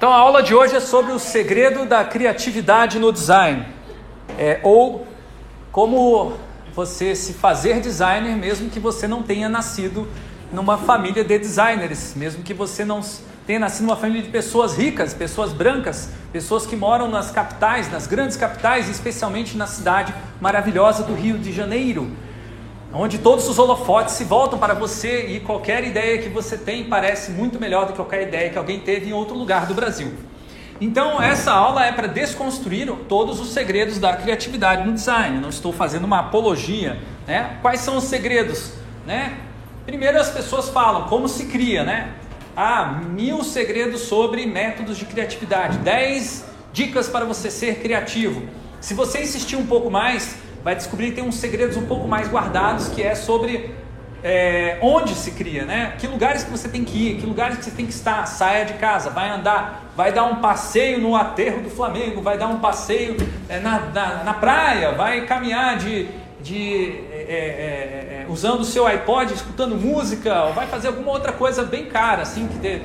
[0.00, 3.66] Então a aula de hoje é sobre o segredo da criatividade no design,
[4.38, 5.06] é, ou
[5.70, 6.38] como
[6.74, 10.08] você se fazer designer mesmo que você não tenha nascido
[10.50, 13.02] numa família de designers, mesmo que você não
[13.46, 18.06] tenha nascido numa família de pessoas ricas, pessoas brancas, pessoas que moram nas capitais, nas
[18.06, 22.10] grandes capitais, especialmente na cidade maravilhosa do Rio de Janeiro
[22.92, 27.30] onde todos os holofotes se voltam para você e qualquer ideia que você tem parece
[27.30, 30.12] muito melhor do que qualquer ideia que alguém teve em outro lugar do Brasil.
[30.80, 35.38] Então, essa aula é para desconstruir todos os segredos da criatividade no design.
[35.38, 36.98] Não estou fazendo uma apologia.
[37.26, 37.58] Né?
[37.60, 38.72] Quais são os segredos?
[39.06, 39.36] Né?
[39.84, 41.84] Primeiro, as pessoas falam como se cria.
[41.84, 42.14] Né?
[42.56, 45.76] Ah, mil segredos sobre métodos de criatividade.
[45.78, 48.42] Dez dicas para você ser criativo.
[48.80, 52.28] Se você insistir um pouco mais, vai descobrir que tem uns segredos um pouco mais
[52.28, 53.74] guardados que é sobre
[54.22, 55.94] é, onde se cria, né?
[55.98, 58.64] Que lugares que você tem que ir, que lugares que você tem que estar, saia
[58.64, 62.60] de casa, vai andar, vai dar um passeio no aterro do Flamengo, vai dar um
[62.60, 63.16] passeio
[63.48, 66.08] é, na, na, na, praia, vai caminhar de,
[66.40, 71.12] de é, é, é, é usando o seu iPod, escutando música, ou vai fazer alguma
[71.12, 72.82] outra coisa bem cara, assim, que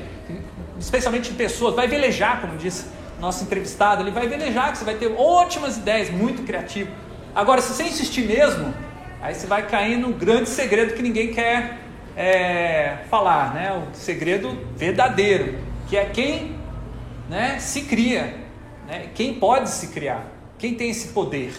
[0.79, 2.85] especialmente de pessoas, vai velejar, como disse
[3.19, 6.91] nosso entrevistado, ele vai velejar, que você vai ter ótimas ideias, muito criativo.
[7.35, 8.73] Agora, se você insistir mesmo,
[9.21, 11.79] aí você vai cair no grande segredo que ninguém quer
[12.15, 13.73] é, falar, né?
[13.73, 16.55] O segredo verdadeiro, que é quem
[17.29, 18.37] né, se cria,
[18.87, 19.09] né?
[19.13, 20.25] quem pode se criar,
[20.57, 21.53] quem tem esse poder.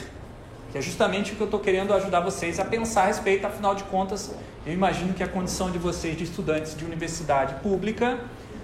[0.73, 3.75] Que é justamente o que eu estou querendo ajudar vocês a pensar a respeito, afinal
[3.75, 8.19] de contas, eu imagino que a condição de vocês, de estudantes de universidade pública,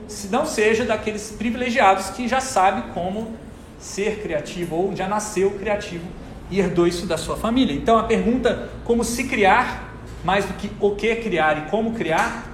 [0.08, 3.36] se não seja daqueles privilegiados que já sabem como
[3.78, 6.21] ser criativo ou já nasceu criativo
[6.52, 7.74] e herdou isso da sua família.
[7.74, 12.46] Então a pergunta como se criar, mais do que o que criar e como criar,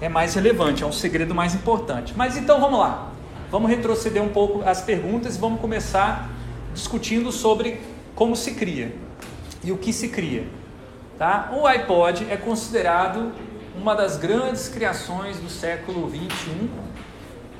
[0.00, 2.14] é mais relevante, é um segredo mais importante.
[2.16, 3.12] Mas então vamos lá.
[3.50, 6.30] Vamos retroceder um pouco as perguntas e vamos começar
[6.72, 7.80] discutindo sobre
[8.14, 8.96] como se cria
[9.62, 10.46] e o que se cria.
[11.18, 11.52] Tá?
[11.54, 13.32] O iPod é considerado
[13.78, 16.68] uma das grandes criações do século 21.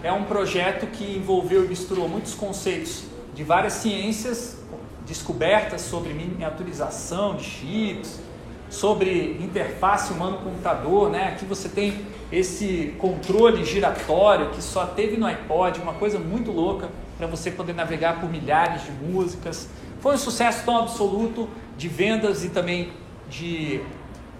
[0.02, 4.56] É um projeto que envolveu e misturou muitos conceitos de várias ciências
[5.06, 8.20] descobertas sobre miniaturização de chips,
[8.68, 11.28] sobre interface humano-computador, né?
[11.28, 16.88] Aqui você tem esse controle giratório que só teve no iPod, uma coisa muito louca
[17.16, 19.68] para você poder navegar por milhares de músicas.
[20.00, 22.92] Foi um sucesso tão absoluto de vendas e também
[23.30, 23.80] de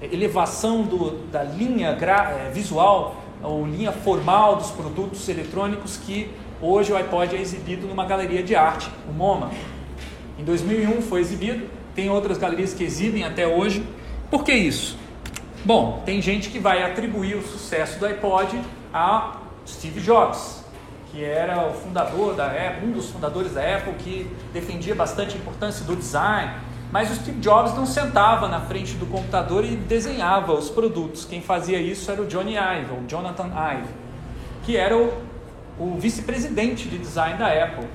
[0.03, 6.93] elevação do, da linha gra, é, visual ou linha formal dos produtos eletrônicos que hoje
[6.93, 9.51] o iPod é exibido numa galeria de arte, o MoMA.
[10.39, 13.83] Em 2001 foi exibido, tem outras galerias que exibem até hoje.
[14.31, 14.99] Por que isso?
[15.65, 18.61] Bom, tem gente que vai atribuir o sucesso do iPod
[18.93, 20.63] a Steve Jobs,
[21.11, 25.39] que era o fundador da Apple, um dos fundadores da Apple, que defendia bastante a
[25.39, 26.53] importância do design.
[26.93, 31.25] Mas o Steve Jobs não sentava na frente do computador e desenhava os produtos.
[31.25, 33.89] Quem fazia isso era o Johnny Ive, ou Jonathan Ive,
[34.65, 35.13] que era o,
[35.79, 37.89] o vice-presidente de design da Apple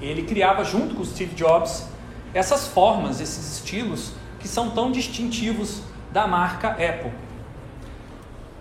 [0.00, 1.86] ele criava junto com Steve Jobs
[2.34, 5.82] essas formas, esses estilos que são tão distintivos
[6.12, 7.12] da marca Apple.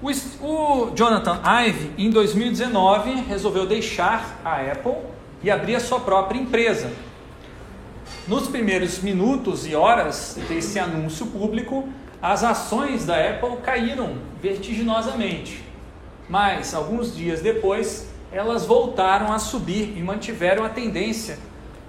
[0.02, 0.10] O,
[0.46, 4.96] o Jonathan Ive, em 2019, resolveu deixar a Apple
[5.44, 6.92] e abrir a sua própria empresa.
[8.28, 11.88] Nos primeiros minutos e horas desse anúncio público,
[12.22, 15.64] as ações da Apple caíram vertiginosamente.
[16.30, 21.40] Mas, alguns dias depois, elas voltaram a subir e mantiveram a tendência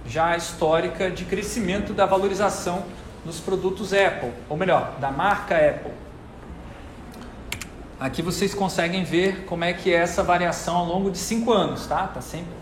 [0.07, 2.85] já histórica de crescimento da valorização
[3.25, 5.93] dos produtos Apple, ou melhor, da marca Apple.
[8.01, 11.87] Aqui vocês conseguem ver como é que é essa variação ao longo de cinco anos,
[11.87, 12.05] tá?
[12.05, 12.53] Está sempre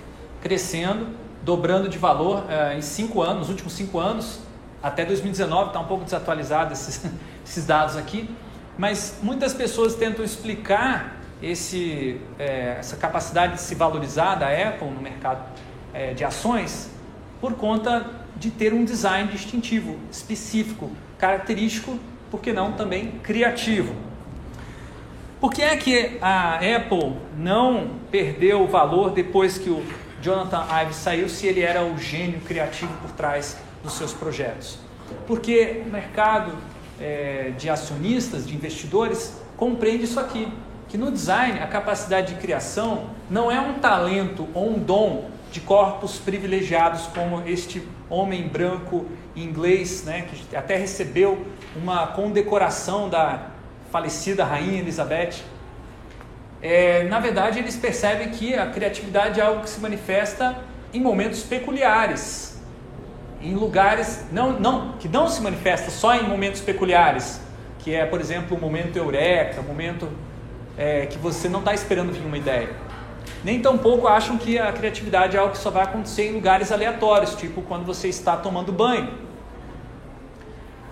[0.40, 1.08] crescendo,
[1.42, 4.40] dobrando de valor uh, em cinco anos, nos últimos cinco anos,
[4.82, 7.04] até 2019, está um pouco desatualizado esses,
[7.44, 8.28] esses dados aqui,
[8.78, 15.00] mas muitas pessoas tentam explicar esse, é, essa capacidade de se valorizar da Apple no
[15.00, 15.42] mercado
[15.92, 16.90] é, de ações
[17.40, 18.06] por conta
[18.36, 21.98] de ter um design distintivo, específico, característico,
[22.30, 23.94] por que não também criativo.
[25.40, 29.82] Por que é que a Apple não perdeu o valor depois que o
[30.20, 34.78] Jonathan Ive saiu, se ele era o gênio criativo por trás dos seus projetos?
[35.26, 36.52] Porque o mercado
[37.00, 40.48] é, de acionistas, de investidores, compreende isso aqui
[40.88, 45.60] que no design a capacidade de criação não é um talento ou um dom de
[45.60, 53.48] corpos privilegiados como este homem branco inglês, né, que até recebeu uma condecoração da
[53.90, 55.42] falecida rainha Elizabeth.
[56.62, 60.56] é, na verdade, eles percebem que a criatividade é algo que se manifesta
[60.92, 62.60] em momentos peculiares,
[63.40, 67.40] em lugares não, não, que não se manifesta só em momentos peculiares,
[67.80, 70.08] que é, por exemplo, o momento eureka, o momento
[70.76, 72.70] é, que você não está esperando vir uma ideia.
[73.44, 77.34] Nem tampouco acham que a criatividade é algo que só vai acontecer em lugares aleatórios,
[77.34, 79.08] tipo quando você está tomando banho.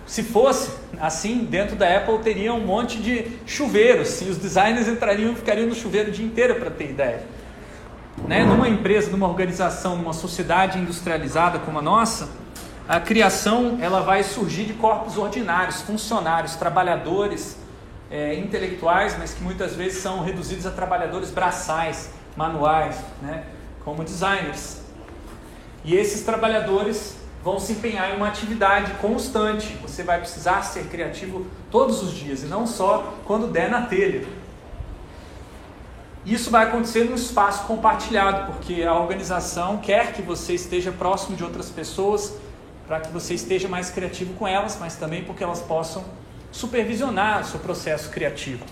[0.06, 0.70] Se fosse
[1.00, 5.66] assim, dentro da Apple teria um monte de chuveiros, e os designers entrariam e ficariam
[5.66, 7.22] no chuveiro o dia inteiro para ter ideia.
[8.28, 8.44] Né?
[8.44, 12.28] Numa empresa, numa organização, numa sociedade industrializada como a nossa,
[12.86, 17.63] a criação ela vai surgir de corpos ordinários, funcionários, trabalhadores
[18.14, 23.42] é, intelectuais, mas que muitas vezes são reduzidos a trabalhadores braçais, manuais, né?
[23.84, 24.82] como designers.
[25.84, 29.76] E esses trabalhadores vão se empenhar em uma atividade constante.
[29.82, 34.24] Você vai precisar ser criativo todos os dias e não só quando der na telha.
[36.24, 41.42] Isso vai acontecer num espaço compartilhado, porque a organização quer que você esteja próximo de
[41.42, 42.32] outras pessoas
[42.86, 46.04] para que você esteja mais criativo com elas, mas também porque elas possam
[46.54, 48.64] supervisionar seu processo criativo.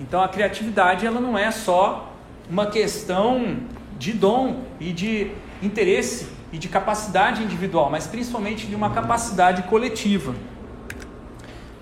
[0.00, 2.10] Então a criatividade ela não é só
[2.48, 3.58] uma questão
[3.98, 5.30] de dom e de
[5.62, 10.34] interesse e de capacidade individual, mas principalmente de uma capacidade coletiva.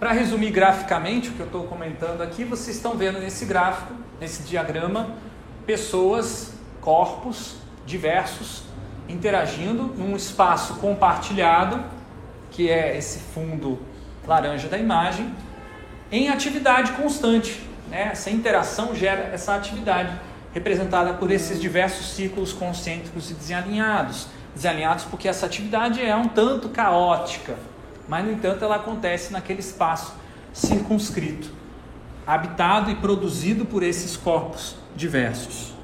[0.00, 4.42] Para resumir graficamente o que eu estou comentando aqui, vocês estão vendo nesse gráfico, nesse
[4.42, 5.10] diagrama,
[5.64, 8.64] pessoas, corpos diversos
[9.08, 11.84] interagindo num espaço compartilhado,
[12.50, 13.78] que é esse fundo
[14.26, 15.32] laranja da imagem,
[16.10, 17.60] em atividade constante.
[17.88, 18.10] Né?
[18.12, 20.12] Essa interação gera essa atividade,
[20.52, 24.28] representada por esses diversos círculos concêntricos e desalinhados.
[24.54, 27.56] Desalinhados porque essa atividade é um tanto caótica,
[28.08, 30.14] mas no entanto ela acontece naquele espaço
[30.52, 31.50] circunscrito,
[32.26, 35.74] habitado e produzido por esses corpos diversos.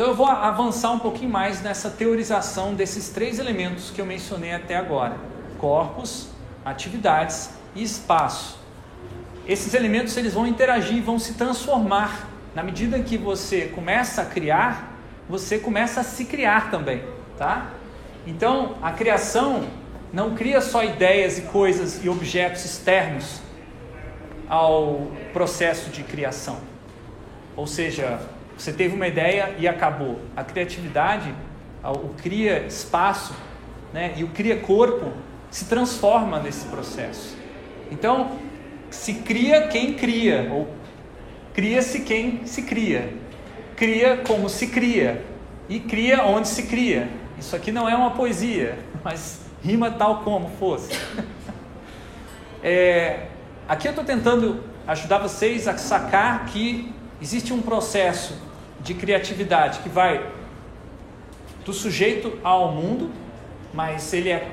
[0.00, 4.54] Então eu vou avançar um pouquinho mais nessa teorização desses três elementos que eu mencionei
[4.54, 5.14] até agora:
[5.58, 6.29] corpos,
[6.64, 8.58] atividades e espaço.
[9.46, 14.96] Esses elementos eles vão interagir, vão se transformar na medida que você começa a criar,
[15.28, 17.02] você começa a se criar também,
[17.38, 17.70] tá?
[18.26, 19.64] Então, a criação
[20.12, 23.40] não cria só ideias e coisas e objetos externos
[24.48, 26.58] ao processo de criação.
[27.56, 28.20] Ou seja,
[28.58, 30.20] você teve uma ideia e acabou.
[30.36, 31.32] A criatividade,
[31.82, 33.34] o cria espaço,
[33.92, 35.12] né, e o cria corpo
[35.50, 37.36] se transforma nesse processo.
[37.90, 38.38] Então,
[38.88, 40.68] se cria quem cria, ou
[41.52, 43.12] cria-se quem se cria.
[43.76, 45.24] Cria como se cria,
[45.68, 47.08] e cria onde se cria.
[47.38, 50.92] Isso aqui não é uma poesia, mas rima tal como fosse.
[52.62, 53.26] é,
[53.68, 58.34] aqui eu estou tentando ajudar vocês a sacar que existe um processo
[58.80, 60.26] de criatividade que vai
[61.64, 63.10] do sujeito ao mundo,
[63.72, 64.48] mas ele é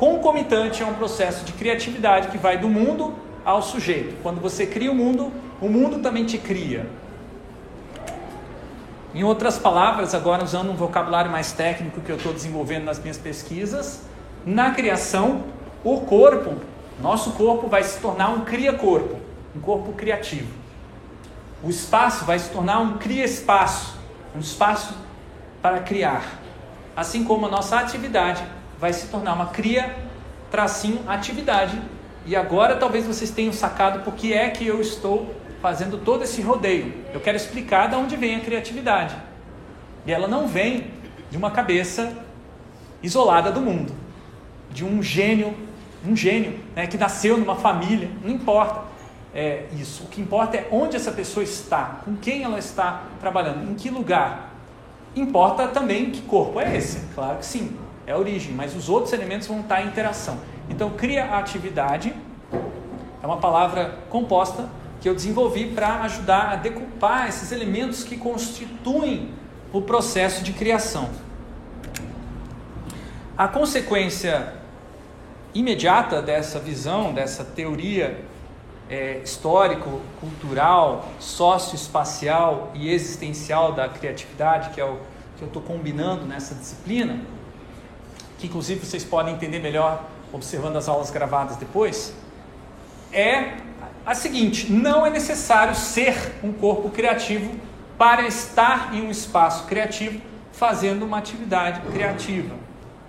[0.00, 3.14] concomitante a um processo de criatividade que vai do mundo
[3.44, 4.16] ao sujeito.
[4.22, 5.30] Quando você cria o mundo,
[5.60, 6.86] o mundo também te cria.
[9.14, 13.18] Em outras palavras, agora usando um vocabulário mais técnico que eu estou desenvolvendo nas minhas
[13.18, 14.00] pesquisas,
[14.46, 15.44] na criação,
[15.84, 16.54] o corpo,
[17.02, 19.18] nosso corpo vai se tornar um cria-corpo,
[19.54, 20.50] um corpo criativo.
[21.62, 23.98] O espaço vai se tornar um cria-espaço,
[24.34, 24.94] um espaço
[25.60, 26.40] para criar.
[26.96, 28.42] Assim como a nossa atividade
[28.80, 29.94] vai se tornar uma cria,
[30.50, 31.80] tracinho, atividade.
[32.24, 36.40] E agora talvez vocês tenham sacado por que é que eu estou fazendo todo esse
[36.40, 36.94] rodeio.
[37.12, 39.14] Eu quero explicar de onde vem a criatividade.
[40.06, 40.90] E ela não vem
[41.30, 42.16] de uma cabeça
[43.02, 43.92] isolada do mundo,
[44.70, 45.54] de um gênio,
[46.06, 48.84] um gênio né, que nasceu numa família, não importa
[49.34, 50.04] é, isso.
[50.04, 53.90] O que importa é onde essa pessoa está, com quem ela está trabalhando, em que
[53.90, 54.54] lugar.
[55.14, 57.76] Importa também que corpo é esse, claro que sim
[58.10, 60.38] é a origem, mas os outros elementos vão estar em interação.
[60.68, 62.12] Então, criatividade
[63.22, 64.68] é uma palavra composta
[65.00, 69.30] que eu desenvolvi para ajudar a decupar esses elementos que constituem
[69.72, 71.08] o processo de criação.
[73.38, 74.54] A consequência
[75.54, 78.24] imediata dessa visão, dessa teoria
[78.88, 84.98] é, histórico, cultural, socioespacial e existencial da criatividade, que é o
[85.36, 87.18] que eu estou combinando nessa disciplina,
[88.40, 92.14] que inclusive vocês podem entender melhor observando as aulas gravadas depois,
[93.12, 93.58] é
[94.06, 97.54] a seguinte: não é necessário ser um corpo criativo
[97.98, 100.20] para estar em um espaço criativo
[100.52, 102.54] fazendo uma atividade criativa.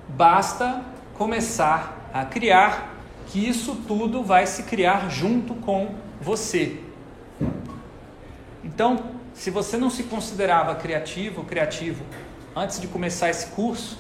[0.10, 0.84] Basta
[1.14, 2.96] começar a criar,
[3.28, 6.82] que isso tudo vai se criar junto com você.
[8.64, 12.04] Então, se você não se considerava criativo, criativo
[12.56, 13.98] antes de começar esse curso,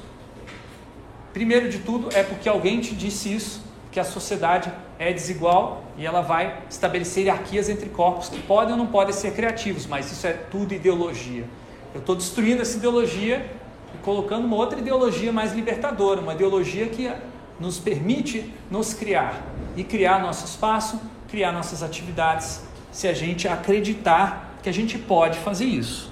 [1.33, 3.61] primeiro de tudo é porque alguém te disse isso,
[3.91, 8.77] que a sociedade é desigual e ela vai estabelecer hierarquias entre corpos que podem ou
[8.77, 11.45] não podem ser criativos, mas isso é tudo ideologia.
[11.93, 13.51] Eu estou destruindo essa ideologia
[13.93, 17.11] e colocando uma outra ideologia mais libertadora, uma ideologia que
[17.59, 19.41] nos permite nos criar
[19.75, 25.38] e criar nosso espaço, criar nossas atividades, se a gente acreditar que a gente pode
[25.39, 26.09] fazer isso.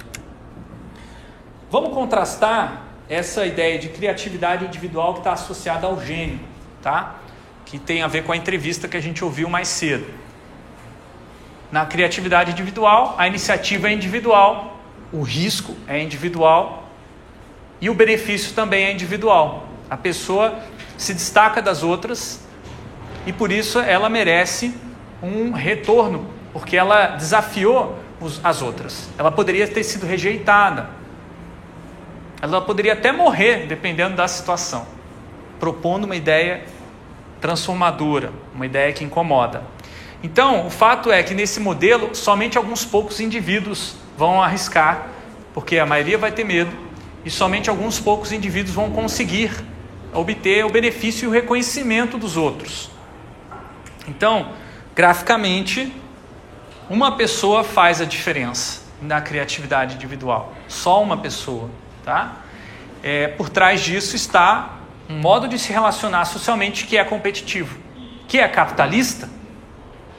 [1.72, 6.40] Vamos contrastar essa ideia de criatividade individual que está associada ao gênio,
[6.82, 7.16] tá?
[7.66, 10.06] Que tem a ver com a entrevista que a gente ouviu mais cedo.
[11.72, 14.80] Na criatividade individual, a iniciativa é individual,
[15.12, 16.88] o risco é individual
[17.82, 19.68] e o benefício também é individual.
[19.90, 20.60] A pessoa
[20.98, 22.42] se destaca das outras
[23.26, 24.74] e por isso ela merece
[25.22, 27.98] um retorno, porque ela desafiou
[28.44, 29.10] as outras.
[29.18, 30.99] Ela poderia ter sido rejeitada.
[32.42, 34.88] Ela poderia até morrer, dependendo da situação,
[35.60, 36.64] propondo uma ideia
[37.42, 39.64] transformadora, uma ideia que incomoda.
[40.24, 45.08] Então, o fato é que nesse modelo, somente alguns poucos indivíduos vão arriscar,
[45.54, 46.72] porque a maioria vai ter medo,
[47.24, 49.52] e somente alguns poucos indivíduos vão conseguir
[50.14, 52.90] obter o benefício e o reconhecimento dos outros.
[54.08, 54.54] Então,
[54.96, 55.94] graficamente,
[56.90, 60.54] uma pessoa faz a diferença na criatividade individual.
[60.68, 61.70] Só uma pessoa,
[62.10, 62.34] tá?
[63.04, 67.78] É, por trás disso está um modo de se relacionar socialmente que é competitivo,
[68.28, 69.30] que é capitalista,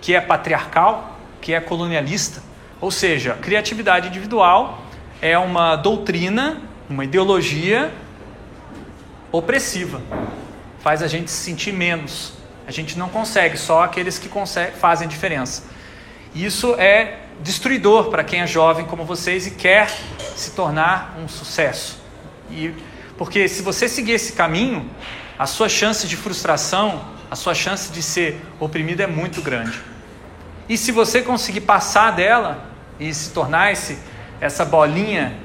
[0.01, 2.43] que é patriarcal, que é colonialista.
[2.81, 4.83] Ou seja, criatividade individual
[5.21, 7.93] é uma doutrina, uma ideologia
[9.33, 10.01] opressiva.
[10.81, 12.35] Faz a gente se sentir menos.
[12.69, 15.65] A gente não consegue, só aqueles que conseguem, fazem diferença.
[16.35, 19.91] Isso é destruidor para quem é jovem como vocês e quer
[20.41, 22.01] se tornar um sucesso.
[22.51, 22.75] E
[23.17, 24.91] porque se você seguir esse caminho,
[25.39, 29.79] a sua chance de frustração, a sua chance de ser oprimido é muito grande.
[30.69, 32.65] E se você conseguir passar dela
[32.99, 33.99] e se tornar esse,
[34.41, 35.37] essa bolinha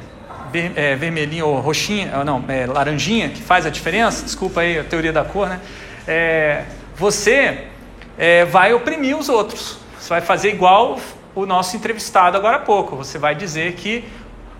[0.51, 4.83] ver, é, vermelhinha ou roxinha, não, é, laranjinha, que faz a diferença, desculpa aí a
[4.83, 5.59] teoria da cor, né?
[6.07, 6.63] É,
[6.95, 7.65] você
[8.17, 9.77] é, vai oprimir os outros.
[9.99, 10.99] Você vai fazer igual
[11.33, 12.95] o nosso entrevistado agora há pouco.
[12.95, 14.05] Você vai dizer que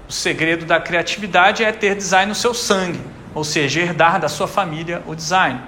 [0.07, 2.99] o segredo da criatividade é ter design no seu sangue,
[3.33, 5.59] ou seja, herdar da sua família o design.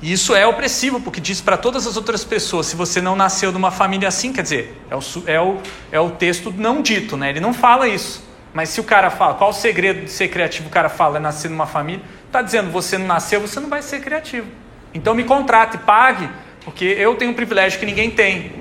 [0.00, 3.50] E isso é opressivo, porque diz para todas as outras pessoas: se você não nasceu
[3.50, 5.58] numa família assim, quer dizer, é o, é o,
[5.92, 7.30] é o texto não dito, né?
[7.30, 8.26] ele não fala isso.
[8.54, 10.68] Mas se o cara fala, qual o segredo de ser criativo?
[10.68, 13.82] O cara fala, é nascer numa família, está dizendo, você não nasceu, você não vai
[13.82, 14.46] ser criativo.
[14.94, 16.28] Então me contrate, pague,
[16.64, 18.52] porque eu tenho um privilégio que ninguém tem.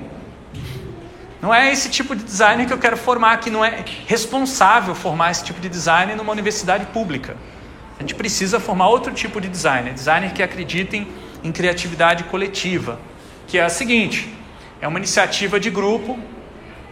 [1.42, 5.32] Não é esse tipo de designer que eu quero formar aqui, não é responsável formar
[5.32, 7.38] esse tipo de designer numa universidade pública.
[7.98, 11.08] A gente precisa formar outro tipo de designer, designer que acreditem
[11.44, 13.00] em criatividade coletiva,
[13.48, 14.34] que é a seguinte:
[14.82, 16.18] é uma iniciativa de grupo,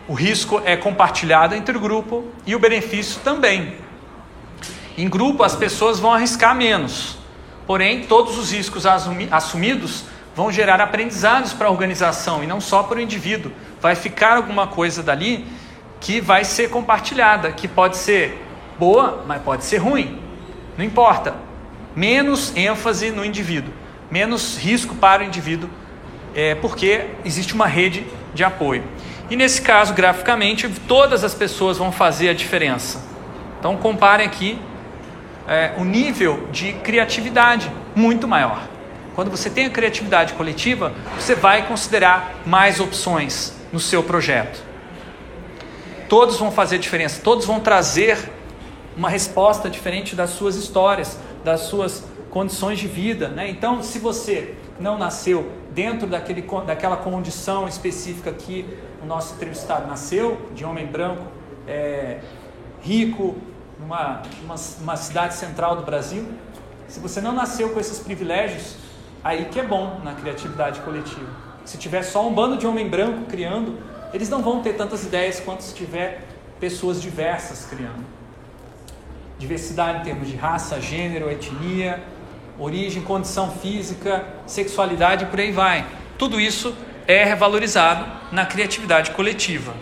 [0.08, 3.76] o risco é compartilhado entre o grupo e o benefício também.
[4.98, 7.18] Em grupo, as pessoas vão arriscar menos,
[7.66, 12.98] porém, todos os riscos assumidos vão gerar aprendizados para a organização e não só para
[12.98, 13.52] o indivíduo.
[13.82, 15.48] Vai ficar alguma coisa dali
[16.02, 18.46] que vai ser compartilhada, que pode ser
[18.78, 20.20] boa, mas pode ser ruim.
[20.78, 21.34] Não importa.
[21.96, 23.74] Menos ênfase no indivíduo,
[24.12, 25.70] menos risco para o indivíduo,
[26.36, 28.84] é, porque existe uma rede de apoio.
[29.30, 33.02] E nesse caso, graficamente, todas as pessoas vão fazer a diferença.
[33.58, 34.60] Então, comparem aqui
[35.48, 38.75] é, o nível de criatividade muito maior.
[39.16, 44.62] Quando você tem a criatividade coletiva, você vai considerar mais opções no seu projeto.
[46.10, 48.30] Todos vão fazer diferença, todos vão trazer
[48.96, 53.30] uma resposta diferente das suas histórias, das suas condições de vida.
[53.30, 53.50] Né?
[53.50, 58.66] Então, se você não nasceu dentro daquele, daquela condição específica que
[59.02, 61.24] o nosso entrevistado nasceu, de homem branco,
[61.66, 62.20] é,
[62.82, 63.38] rico,
[63.80, 66.28] numa, numa, numa cidade central do Brasil,
[66.88, 68.85] se você não nasceu com esses privilégios,
[69.26, 71.26] Aí que é bom na criatividade coletiva.
[71.66, 73.80] Se tiver só um bando de homem branco criando,
[74.14, 76.28] eles não vão ter tantas ideias quanto se tiver
[76.60, 78.06] pessoas diversas criando.
[79.40, 82.04] Diversidade em termos de raça, gênero, etnia,
[82.60, 85.88] origem, condição física, sexualidade por aí vai.
[86.20, 86.76] Tudo isso
[87.08, 89.74] é revalorizado na criatividade coletiva.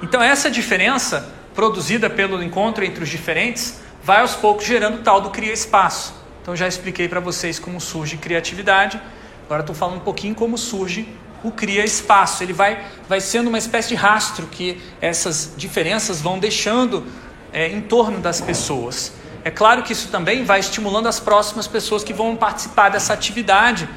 [0.00, 5.30] Então, essa diferença produzida pelo encontro entre os diferentes vai aos poucos gerando tal do
[5.30, 6.19] cria espaço.
[6.42, 9.00] Então já expliquei para vocês como surge criatividade.
[9.44, 11.08] Agora estou falando um pouquinho como surge
[11.42, 12.42] o cria espaço.
[12.42, 17.06] Ele vai, vai sendo uma espécie de rastro que essas diferenças vão deixando
[17.52, 19.12] é, em torno das pessoas.
[19.42, 23.88] É claro que isso também vai estimulando as próximas pessoas que vão participar dessa atividade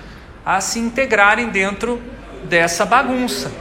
[0.45, 2.01] a se integrarem dentro
[2.45, 3.51] dessa bagunça.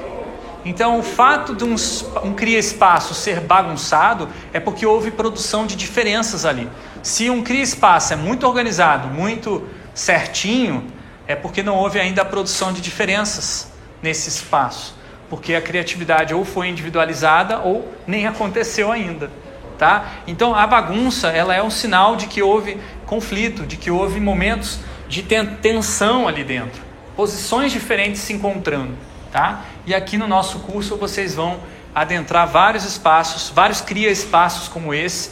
[0.64, 1.74] Então, o fato de um,
[2.22, 6.68] um cria-espaço ser bagunçado é porque houve produção de diferenças ali.
[7.02, 10.86] Se um cria-espaço é muito organizado, muito certinho,
[11.26, 14.94] é porque não houve ainda a produção de diferenças nesse espaço.
[15.28, 19.30] Porque a criatividade ou foi individualizada ou nem aconteceu ainda.
[19.78, 20.12] Tá?
[20.28, 24.78] Então, a bagunça ela é um sinal de que houve conflito, de que houve momentos
[25.08, 25.22] de
[25.60, 26.80] tensão ali dentro.
[27.16, 28.96] Posições diferentes se encontrando.
[29.32, 29.64] Tá?
[29.86, 31.58] E aqui no nosso curso vocês vão
[31.94, 35.30] adentrar vários espaços, vários cria-espaços como esse.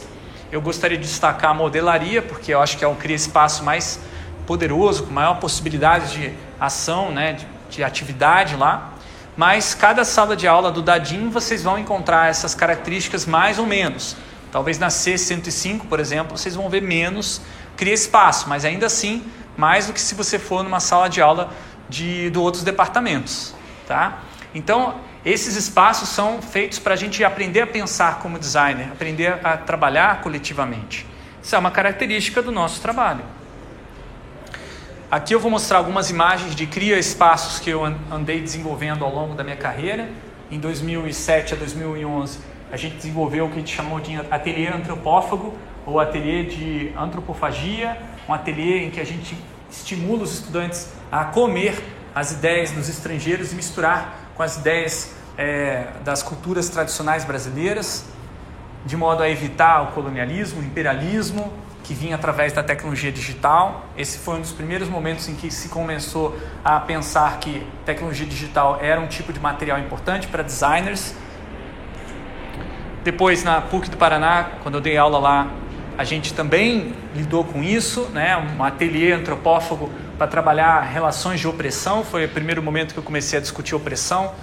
[0.51, 3.99] Eu gostaria de destacar a modelaria, porque eu acho que é o cria-espaço mais
[4.47, 8.91] poderoso, com maior possibilidade de ação, né, de, de atividade lá.
[9.37, 14.17] Mas cada sala de aula do Dadim vocês vão encontrar essas características mais ou menos.
[14.51, 17.39] Talvez na C105, por exemplo, vocês vão ver menos
[17.81, 19.23] cria espaço, mas ainda assim
[19.57, 21.49] mais do que se você for numa sala de aula
[21.89, 23.55] de, de outros departamentos.
[23.87, 24.21] Tá?
[24.53, 29.55] Então, esses espaços são feitos para a gente aprender a pensar como designer, aprender a
[29.57, 31.05] trabalhar coletivamente.
[31.41, 33.21] Isso é uma característica do nosso trabalho.
[35.09, 39.35] Aqui eu vou mostrar algumas imagens de cria espaços que eu andei desenvolvendo ao longo
[39.35, 40.09] da minha carreira.
[40.49, 42.39] Em 2007 a 2011,
[42.71, 45.53] a gente desenvolveu o que a gente chamou de ateliê antropófago
[45.85, 47.97] ou ateliê de antropofagia,
[48.27, 49.35] um ateliê em que a gente
[49.69, 51.75] estimula os estudantes a comer
[52.13, 58.05] as ideias dos estrangeiros e misturar com as ideias é, das culturas tradicionais brasileiras,
[58.85, 61.53] de modo a evitar o colonialismo, o imperialismo
[61.83, 63.85] que vinha através da tecnologia digital.
[63.97, 68.79] Esse foi um dos primeiros momentos em que se começou a pensar que tecnologia digital
[68.81, 71.15] era um tipo de material importante para designers.
[73.03, 75.51] Depois, na PUC do Paraná, quando eu dei aula lá,
[75.97, 78.37] a gente também lidou com isso, né?
[78.37, 79.89] um ateliê antropófago
[80.21, 82.05] para trabalhar relações de opressão.
[82.05, 84.35] Foi o primeiro momento que eu comecei a discutir opressão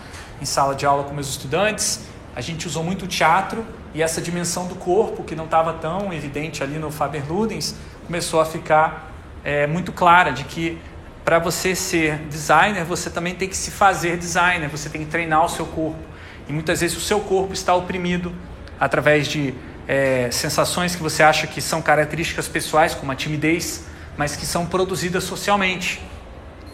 [0.42, 2.00] em sala de aula com meus estudantes.
[2.34, 3.64] A gente usou muito teatro
[3.94, 8.40] e essa dimensão do corpo, que não estava tão evidente ali no Faber Ludens, começou
[8.40, 9.12] a ficar
[9.44, 10.80] é, muito clara de que
[11.24, 15.44] para você ser designer, você também tem que se fazer designer, você tem que treinar
[15.44, 16.02] o seu corpo.
[16.48, 18.34] E muitas vezes o seu corpo está oprimido
[18.80, 19.54] através de
[19.86, 23.84] é, sensações que você acha que são características pessoais, como a timidez,
[24.18, 26.02] mas que são produzidas socialmente.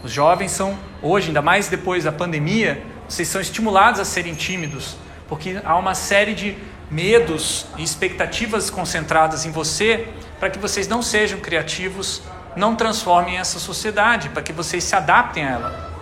[0.03, 4.97] Os jovens são, hoje, ainda mais depois da pandemia, vocês são estimulados a serem tímidos,
[5.29, 6.57] porque há uma série de
[6.91, 10.09] medos e expectativas concentradas em você
[10.41, 12.23] para que vocês não sejam criativos,
[12.57, 15.95] não transformem essa sociedade, para que vocês se adaptem a ela.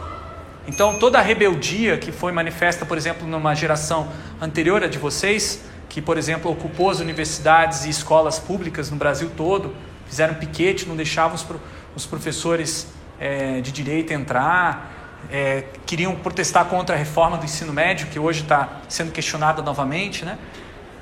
[0.66, 4.08] Então, toda a rebeldia que foi manifesta, por exemplo, numa geração
[4.40, 9.30] anterior a de vocês, que, por exemplo, ocupou as universidades e escolas públicas no Brasil
[9.36, 9.74] todo,
[10.12, 11.46] fizeram piquete, não deixavam os,
[11.96, 12.86] os professores
[13.18, 18.42] é, de direito entrar, é, queriam protestar contra a reforma do ensino médio, que hoje
[18.42, 20.36] está sendo questionada novamente, né?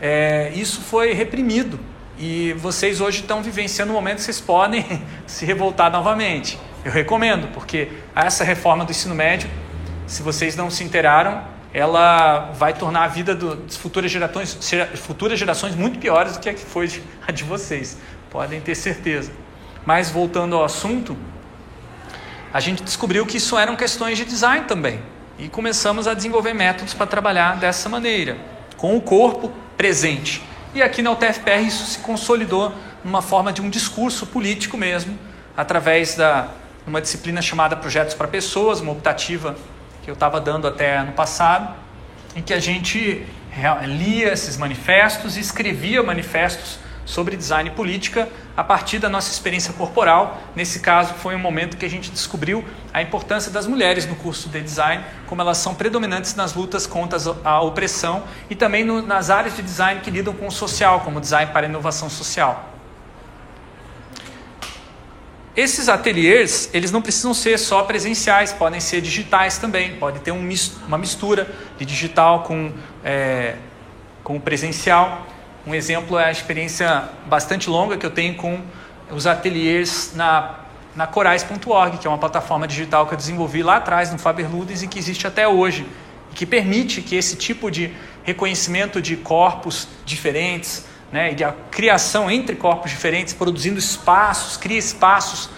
[0.00, 1.80] É, isso foi reprimido
[2.16, 6.56] e vocês hoje estão vivenciando um momento que vocês podem se revoltar novamente.
[6.84, 9.50] Eu recomendo, porque essa reforma do ensino médio,
[10.06, 11.42] se vocês não se inteiraram,
[11.74, 14.56] ela vai tornar a vida das futuras gerações,
[14.94, 17.98] futuras gerações muito piores do que a que foi a de vocês
[18.30, 19.32] podem ter certeza.
[19.84, 21.16] Mas voltando ao assunto,
[22.52, 25.00] a gente descobriu que isso eram questões de design também.
[25.38, 28.36] E começamos a desenvolver métodos para trabalhar dessa maneira,
[28.76, 30.42] com o corpo presente.
[30.74, 35.18] E aqui na UTFPR isso se consolidou numa forma de um discurso político mesmo,
[35.56, 36.48] através da
[36.86, 39.54] uma disciplina chamada Projetos para Pessoas, uma optativa
[40.02, 41.74] que eu estava dando até ano passado,
[42.34, 43.24] em que a gente
[43.86, 49.72] lia esses manifestos e escrevia manifestos sobre design e política a partir da nossa experiência
[49.72, 50.40] corporal.
[50.54, 54.48] Nesse caso, foi um momento que a gente descobriu a importância das mulheres no curso
[54.48, 59.30] de design, como elas são predominantes nas lutas contra a opressão e também no, nas
[59.30, 62.70] áreas de design que lidam com o social, como design para inovação social.
[65.56, 70.48] Esses ateliês, eles não precisam ser só presenciais, podem ser digitais também, pode ter um,
[70.86, 72.72] uma mistura de digital com,
[73.04, 73.56] é,
[74.22, 75.26] com presencial.
[75.70, 78.61] Um exemplo é a experiência bastante longa que eu tenho com
[79.09, 80.56] os ateliês na,
[80.96, 84.83] na Corais.org, que é uma plataforma digital que eu desenvolvi lá atrás no Faber Ludens
[84.83, 85.87] e que existe até hoje,
[86.33, 91.54] e que permite que esse tipo de reconhecimento de corpos diferentes, né, e de a
[91.70, 95.50] criação entre corpos diferentes, produzindo espaços, cria espaços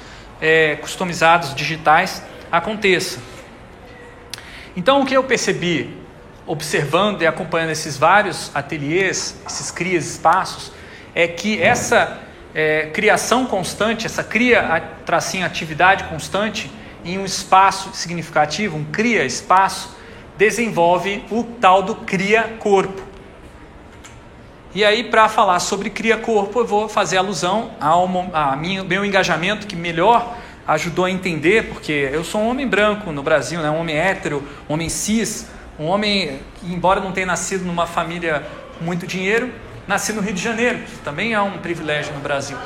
[0.43, 3.19] é, customizados, digitais, aconteça.
[4.77, 6.02] Então, o que eu percebi,
[6.47, 10.73] observando e acompanhando esses vários ateliês, esses crias espaços,
[11.15, 12.21] é que essa
[12.55, 16.71] é, criação constante, essa cria, tracinho, atividade constante
[17.05, 19.97] em um espaço significativo, um cria espaço,
[20.37, 23.03] desenvolve o tal do cria corpo.
[24.75, 28.09] E aí, para falar sobre cria corpo, eu vou fazer alusão ao
[28.57, 33.23] minha, meu engajamento que melhor ajudou a entender, porque eu sou um homem branco no
[33.23, 33.71] Brasil, né?
[33.71, 38.47] um homem hétero, um homem cis, um homem que, embora não tenha nascido numa família
[38.79, 39.51] com muito dinheiro,
[39.87, 42.57] nasci no Rio de Janeiro, que também é um privilégio no Brasil.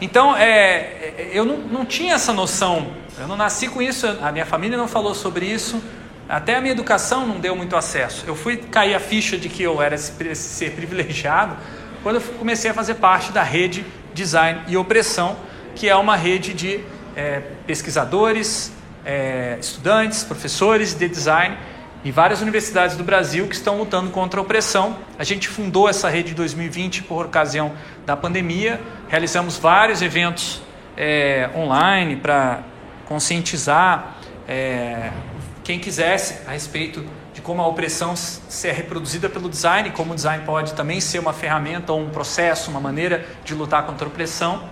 [0.00, 4.46] Então, é, eu não, não tinha essa noção, eu não nasci com isso, a minha
[4.46, 5.82] família não falou sobre isso,
[6.28, 8.24] até a minha educação não deu muito acesso.
[8.26, 11.56] Eu fui cair a ficha de que eu era esse ser privilegiado
[12.02, 15.36] quando eu comecei a fazer parte da rede Design e Opressão,
[15.74, 16.80] que é uma rede de
[17.16, 18.72] é, pesquisadores,
[19.08, 21.56] é, estudantes, professores de design
[22.04, 24.98] em várias universidades do Brasil que estão lutando contra a opressão.
[25.18, 27.72] A gente fundou essa rede em 2020 por ocasião
[28.04, 30.60] da pandemia, realizamos vários eventos
[30.94, 32.60] é, online para
[33.06, 35.10] conscientizar é,
[35.64, 40.44] quem quisesse a respeito de como a opressão ser reproduzida pelo design, como o design
[40.44, 44.68] pode também ser uma ferramenta ou um processo, uma maneira de lutar contra a opressão.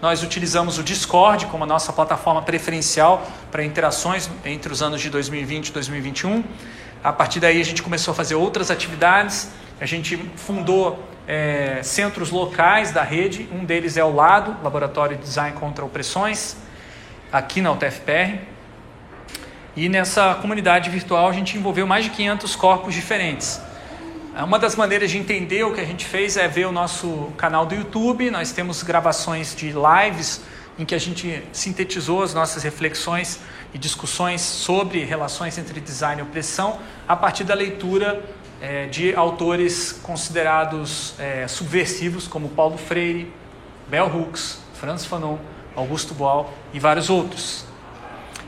[0.00, 5.08] Nós utilizamos o Discord como a nossa plataforma preferencial para interações entre os anos de
[5.08, 6.44] 2020 e 2021.
[7.02, 9.50] A partir daí a gente começou a fazer outras atividades.
[9.80, 13.48] A gente fundou é, centros locais da rede.
[13.50, 16.56] Um deles é o Lado, Laboratório de Design contra Opressões,
[17.32, 18.40] aqui na UTFPR.
[19.74, 23.60] E nessa comunidade virtual a gente envolveu mais de 500 corpos diferentes.
[24.44, 27.64] Uma das maneiras de entender o que a gente fez é ver o nosso canal
[27.64, 28.30] do YouTube.
[28.30, 30.42] Nós temos gravações de lives
[30.78, 33.40] em que a gente sintetizou as nossas reflexões
[33.72, 38.22] e discussões sobre relações entre design e opressão a partir da leitura
[38.60, 43.32] é, de autores considerados é, subversivos como Paulo Freire,
[43.88, 45.38] Bell Hooks, Franz Fanon,
[45.74, 47.64] Augusto Boal e vários outros.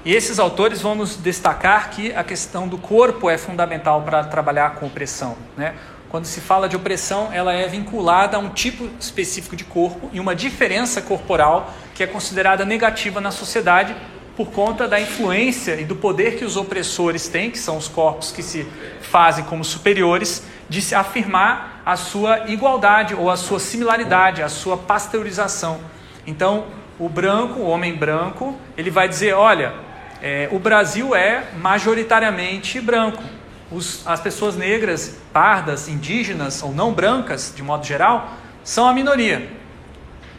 [0.08, 4.76] E esses autores vão nos destacar que a questão do corpo é fundamental para trabalhar
[4.76, 5.36] com opressão.
[5.54, 5.74] Né?
[6.08, 10.18] Quando se fala de opressão, ela é vinculada a um tipo específico de corpo e
[10.18, 13.94] uma diferença corporal que é considerada negativa na sociedade
[14.34, 18.32] por conta da influência e do poder que os opressores têm, que são os corpos
[18.32, 18.66] que se
[19.02, 24.78] fazem como superiores, de se afirmar a sua igualdade ou a sua similaridade, a sua
[24.78, 25.80] pasteurização.
[26.26, 26.64] Então,
[26.98, 29.86] o branco, o homem branco, ele vai dizer: olha,
[30.22, 33.22] é, o Brasil é majoritariamente branco.
[33.70, 39.50] Os, as pessoas negras, pardas, indígenas ou não brancas, de modo geral, são a minoria.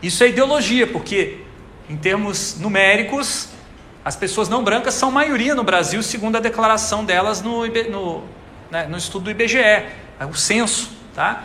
[0.01, 1.39] Isso é ideologia, porque
[1.89, 3.49] em termos numéricos,
[4.03, 8.23] as pessoas não brancas são maioria no Brasil, segundo a declaração delas no, no,
[8.71, 9.91] né, no estudo do IBGE, é
[10.29, 10.91] o censo.
[11.13, 11.43] Tá?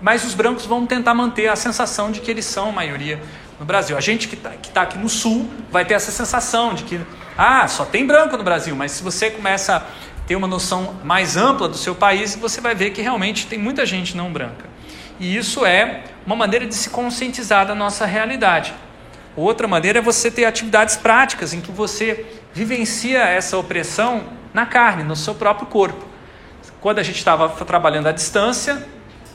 [0.00, 3.20] Mas os brancos vão tentar manter a sensação de que eles são maioria
[3.58, 3.96] no Brasil.
[3.96, 7.00] A gente que está tá aqui no Sul vai ter essa sensação de que
[7.36, 9.82] ah, só tem branco no Brasil, mas se você começa a
[10.26, 13.84] ter uma noção mais ampla do seu país, você vai ver que realmente tem muita
[13.84, 14.66] gente não branca.
[15.18, 18.72] E isso é uma maneira de se conscientizar da nossa realidade.
[19.36, 25.02] Outra maneira é você ter atividades práticas em que você vivencia essa opressão na carne,
[25.02, 26.06] no seu próprio corpo.
[26.80, 28.86] Quando a gente estava trabalhando à distância,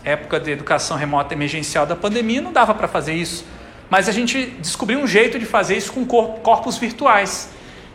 [0.04, 3.46] época de educação remota emergencial da pandemia, não dava para fazer isso.
[3.90, 7.50] Mas a gente descobriu um jeito de fazer isso com corpos virtuais.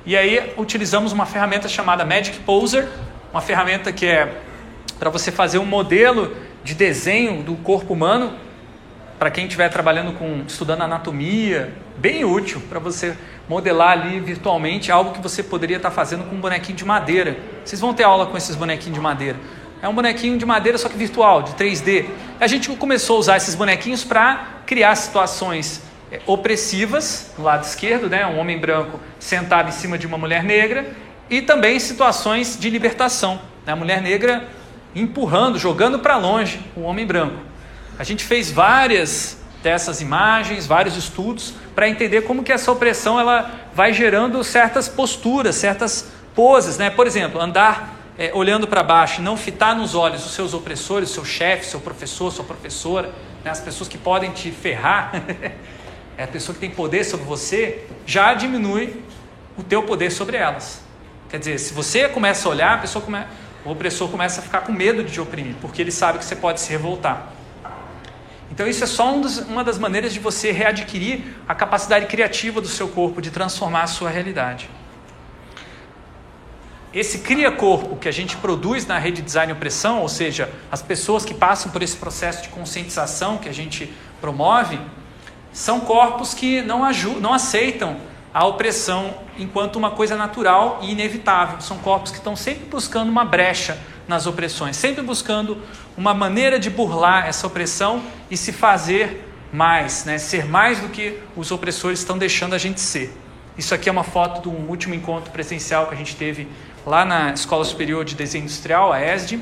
[0.06, 2.86] E aí utilizamos uma ferramenta chamada Magic Poser,
[3.32, 4.34] uma ferramenta que é
[4.98, 8.34] para você fazer um modelo de desenho do corpo humano
[9.18, 13.16] para quem estiver trabalhando com estudando anatomia, bem útil para você
[13.48, 17.38] modelar ali virtualmente algo que você poderia estar tá fazendo com um bonequinho de madeira.
[17.64, 19.38] Vocês vão ter aula com esses bonequinhos de madeira.
[19.80, 22.04] É um bonequinho de madeira só que virtual, de 3D.
[22.38, 25.80] A gente começou a usar esses bonequinhos para criar situações
[26.26, 30.94] opressivas, no lado esquerdo, né, um homem branco sentado em cima de uma mulher negra,
[31.30, 34.48] e também situações de libertação, né, a mulher negra
[34.94, 37.38] empurrando, jogando para longe o homem branco.
[37.98, 43.50] A gente fez várias dessas imagens, vários estudos para entender como que essa opressão ela
[43.74, 46.90] vai gerando certas posturas, certas poses, né?
[46.90, 51.24] Por exemplo, andar é, olhando para baixo, não fitar nos olhos os seus opressores, seu
[51.24, 53.12] chefe, seu professor, sua professora,
[53.44, 53.50] né?
[53.50, 55.12] as pessoas que podem te ferrar.
[56.16, 59.02] é a pessoa que tem poder sobre você, já diminui
[59.56, 60.82] o teu poder sobre elas.
[61.28, 63.24] Quer dizer, se você começa a olhar, a pessoa come...
[63.64, 66.36] o opressor começa a ficar com medo de te oprimir, porque ele sabe que você
[66.36, 67.32] pode se revoltar.
[68.50, 72.60] Então isso é só um dos, uma das maneiras de você readquirir a capacidade criativa
[72.60, 74.68] do seu corpo de transformar a sua realidade.
[76.92, 81.34] esse cria-corpo que a gente produz na rede Design Opressão, ou seja, as pessoas que
[81.34, 84.78] passam por esse processo de conscientização que a gente promove,
[85.54, 87.96] são corpos que não, ajudam, não aceitam
[88.34, 91.60] a opressão enquanto uma coisa natural e inevitável.
[91.60, 95.56] São corpos que estão sempre buscando uma brecha nas opressões, sempre buscando
[95.96, 100.18] uma maneira de burlar essa opressão e se fazer mais, né?
[100.18, 103.16] ser mais do que os opressores estão deixando a gente ser.
[103.56, 106.48] Isso aqui é uma foto de um último encontro presencial que a gente teve
[106.84, 109.38] lá na Escola Superior de Desenho Industrial, a ESD.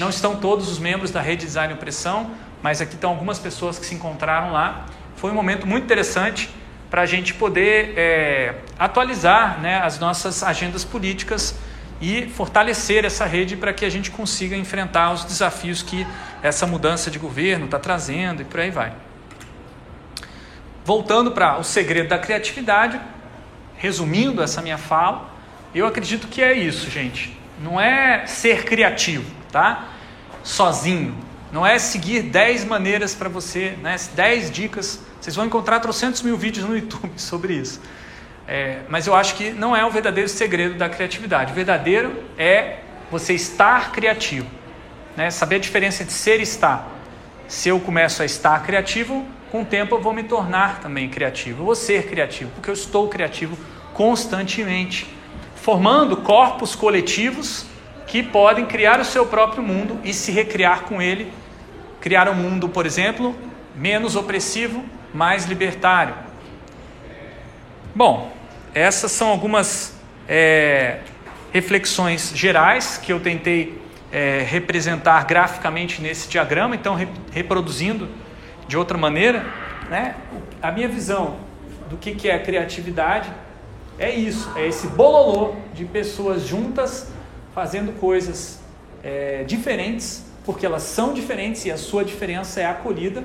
[0.00, 3.78] Não estão todos os membros da Rede Design e Opressão, mas aqui estão algumas pessoas
[3.78, 4.86] que se encontraram lá.
[5.16, 6.50] Foi um momento muito interessante
[6.90, 11.58] para a gente poder é, atualizar né, as nossas agendas políticas
[12.00, 16.06] e fortalecer essa rede para que a gente consiga enfrentar os desafios que
[16.42, 18.92] essa mudança de governo está trazendo e por aí vai.
[20.84, 23.00] Voltando para o segredo da criatividade,
[23.76, 25.30] resumindo essa minha fala,
[25.74, 27.36] eu acredito que é isso, gente.
[27.60, 29.88] Não é ser criativo, tá?
[30.42, 31.16] Sozinho.
[31.54, 33.94] Não é seguir 10 maneiras para você, né?
[34.12, 35.00] 10 dicas.
[35.20, 37.80] Vocês vão encontrar trocentos mil vídeos no YouTube sobre isso.
[38.48, 41.52] É, mas eu acho que não é o verdadeiro segredo da criatividade.
[41.52, 44.48] O verdadeiro é você estar criativo.
[45.16, 45.30] Né?
[45.30, 46.88] Saber a diferença de ser e estar.
[47.46, 51.60] Se eu começo a estar criativo, com o tempo eu vou me tornar também criativo.
[51.60, 53.56] Eu vou ser criativo, porque eu estou criativo
[53.92, 55.06] constantemente,
[55.54, 57.64] formando corpos coletivos
[58.08, 61.43] que podem criar o seu próprio mundo e se recriar com ele.
[62.04, 63.34] Criar um mundo, por exemplo,
[63.74, 66.14] menos opressivo, mais libertário.
[67.94, 68.30] Bom,
[68.74, 70.98] essas são algumas é,
[71.50, 73.80] reflexões gerais que eu tentei
[74.12, 78.06] é, representar graficamente nesse diagrama, então re, reproduzindo
[78.68, 79.46] de outra maneira,
[79.88, 80.14] né?
[80.60, 81.38] a minha visão
[81.88, 83.32] do que, que é criatividade
[83.98, 87.10] é isso, é esse bololô de pessoas juntas
[87.54, 88.60] fazendo coisas
[89.02, 93.24] é, diferentes, porque elas são diferentes e a sua diferença é acolhida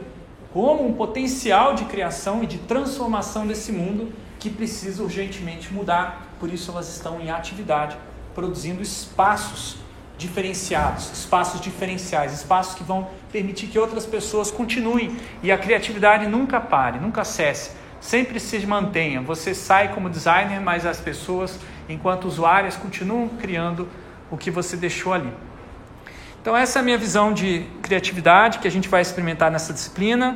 [0.53, 6.27] como um potencial de criação e de transformação desse mundo que precisa urgentemente mudar.
[6.39, 7.97] Por isso elas estão em atividade,
[8.33, 9.77] produzindo espaços
[10.17, 16.59] diferenciados, espaços diferenciais, espaços que vão permitir que outras pessoas continuem e a criatividade nunca
[16.59, 19.21] pare, nunca cesse, sempre se mantenha.
[19.21, 23.87] Você sai como designer, mas as pessoas, enquanto usuárias, continuam criando
[24.31, 25.31] o que você deixou ali.
[26.41, 30.35] Então essa é a minha visão de criatividade que a gente vai experimentar nessa disciplina.